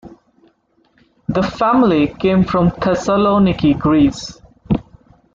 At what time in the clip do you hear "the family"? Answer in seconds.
1.27-2.07